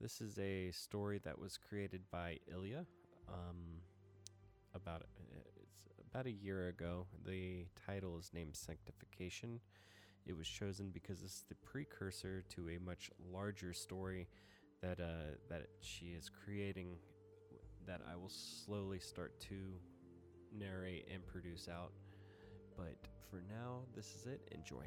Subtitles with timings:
[0.00, 2.84] This is a story that was created by Ilya
[3.28, 3.80] um,
[4.74, 5.02] about
[5.58, 7.06] it's about a year ago.
[7.24, 9.58] The title is named Sanctification.
[10.26, 14.28] It was chosen because this is the precursor to a much larger story
[14.82, 16.98] that uh, that she is creating
[17.86, 19.56] that I will slowly start to
[20.52, 21.92] narrate and produce out.
[22.76, 22.96] But
[23.30, 24.46] for now, this is it.
[24.52, 24.84] Enjoy.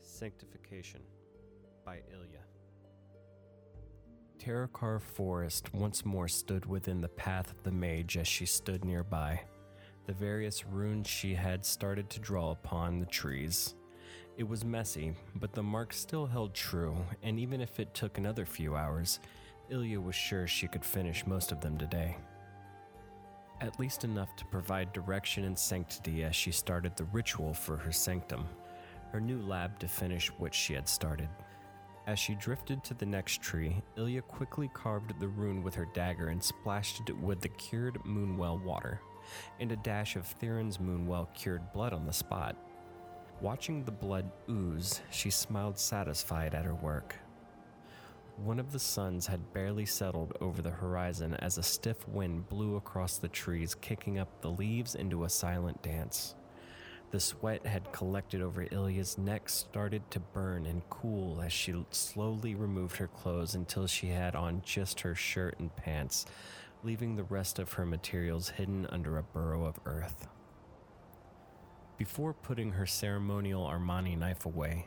[0.00, 1.02] Sanctification
[1.88, 2.42] by Ilya.
[5.00, 9.40] Forest once more stood within the path of the mage as she stood nearby.
[10.06, 13.74] The various runes she had started to draw upon the trees.
[14.36, 18.44] It was messy, but the mark still held true, and even if it took another
[18.44, 19.20] few hours,
[19.70, 22.18] Ilya was sure she could finish most of them today.
[23.62, 27.92] At least enough to provide direction and sanctity as she started the ritual for her
[27.92, 28.46] sanctum,
[29.10, 31.30] her new lab to finish what she had started.
[32.08, 36.28] As she drifted to the next tree, Ilya quickly carved the rune with her dagger
[36.28, 39.02] and splashed it with the cured Moonwell water,
[39.60, 42.56] and a dash of Theron's Moonwell cured blood on the spot.
[43.42, 47.14] Watching the blood ooze, she smiled satisfied at her work.
[48.38, 52.76] One of the suns had barely settled over the horizon as a stiff wind blew
[52.76, 56.36] across the trees, kicking up the leaves into a silent dance.
[57.10, 62.54] The sweat had collected over Ilya's neck, started to burn and cool as she slowly
[62.54, 66.26] removed her clothes until she had on just her shirt and pants,
[66.84, 70.28] leaving the rest of her materials hidden under a burrow of earth.
[71.96, 74.86] Before putting her ceremonial Armani knife away,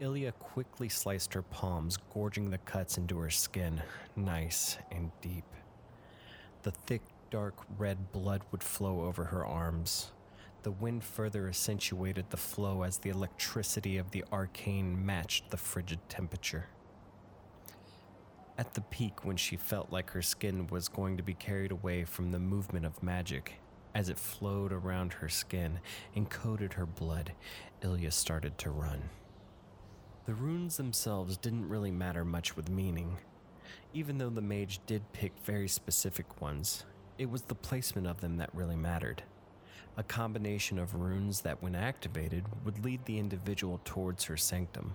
[0.00, 3.82] Ilya quickly sliced her palms, gorging the cuts into her skin,
[4.16, 5.44] nice and deep.
[6.62, 10.10] The thick, dark red blood would flow over her arms.
[10.62, 16.00] The wind further accentuated the flow as the electricity of the arcane matched the frigid
[16.10, 16.66] temperature.
[18.58, 22.04] At the peak, when she felt like her skin was going to be carried away
[22.04, 23.54] from the movement of magic,
[23.94, 25.80] as it flowed around her skin
[26.14, 27.32] and coated her blood,
[27.80, 29.08] Ilya started to run.
[30.26, 33.16] The runes themselves didn't really matter much with meaning.
[33.94, 36.84] Even though the mage did pick very specific ones,
[37.16, 39.22] it was the placement of them that really mattered.
[39.96, 44.94] A combination of runes that, when activated, would lead the individual towards her sanctum.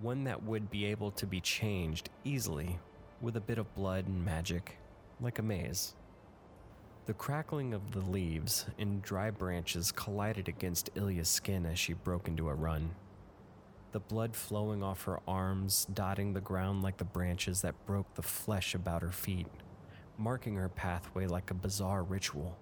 [0.00, 2.78] One that would be able to be changed easily
[3.20, 4.78] with a bit of blood and magic,
[5.20, 5.94] like a maze.
[7.06, 12.28] The crackling of the leaves and dry branches collided against Ilya's skin as she broke
[12.28, 12.90] into a run
[13.92, 18.22] the blood flowing off her arms, dotting the ground like the branches that broke the
[18.22, 19.48] flesh about her feet,
[20.16, 22.56] marking her pathway like a bizarre ritual.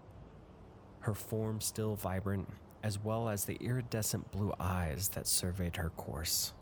[1.01, 2.49] Her form still vibrant,
[2.83, 6.53] as well as the iridescent blue eyes that surveyed her course.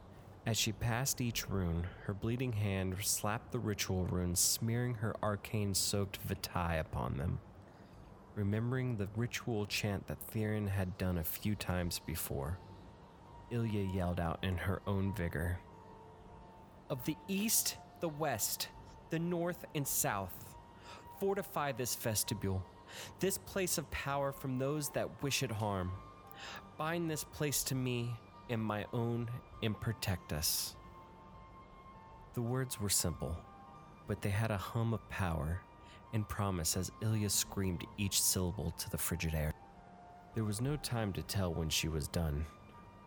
[0.47, 5.75] As she passed each rune, her bleeding hand slapped the ritual runes, smearing her arcane
[5.75, 7.41] soaked vitae upon them.
[8.37, 12.59] Remembering the ritual chant that Theron had done a few times before,
[13.51, 15.59] Ilya yelled out in her own vigor.
[16.91, 18.69] Of the east, the west,
[19.11, 20.55] the north, and south,
[21.19, 22.63] fortify this vestibule,
[23.21, 25.91] this place of power from those that wish it harm.
[26.77, 28.11] Bind this place to me
[28.51, 29.29] and my own
[29.63, 30.77] and protect us.
[32.35, 33.37] The words were simple,
[34.07, 35.61] but they had a hum of power
[36.13, 39.53] and promise as Ilya screamed each syllable to the frigid air.
[40.35, 42.47] There was no time to tell when she was done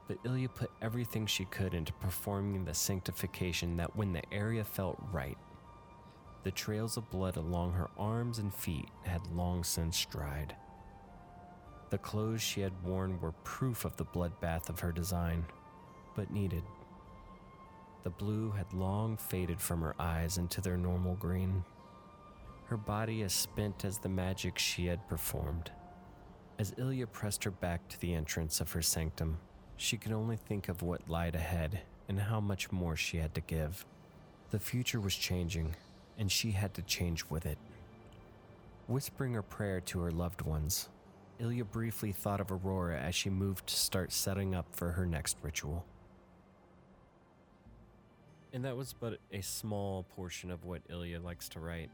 [0.10, 4.98] but Ilya put everything she could into performing the sanctification that when the area felt
[5.14, 5.38] right,
[6.44, 10.56] the trails of blood along her arms and feet had long since dried.
[11.90, 15.46] The clothes she had worn were proof of the bloodbath of her design,
[16.16, 16.64] but needed.
[18.04, 21.64] The blue had long faded from her eyes into their normal green,
[22.66, 25.72] her body as spent as the magic she had performed.
[26.60, 29.40] As Ilya pressed her back to the entrance of her sanctum,
[29.76, 33.42] she could only think of what lied ahead and how much more she had to
[33.42, 33.86] give.
[34.52, 35.76] The future was changing,
[36.20, 37.58] and she had to change with it.
[38.88, 40.90] Whispering a prayer to her loved ones,
[41.40, 45.38] Ilya briefly thought of Aurora as she moved to start setting up for her next
[45.42, 45.86] ritual.
[48.52, 51.90] And that was but a small portion of what Ilya likes to write.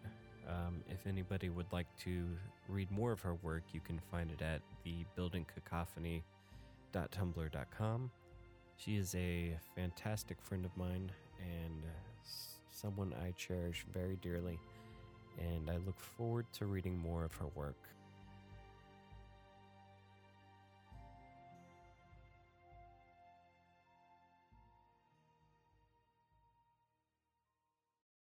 [0.48, 2.26] Um, if anybody would like to
[2.68, 6.24] read more of her work, you can find it at the Building Cacophony
[8.78, 11.84] She is a fantastic friend of mine and
[12.76, 14.60] someone I cherish very dearly,
[15.40, 17.78] and I look forward to reading more of her work.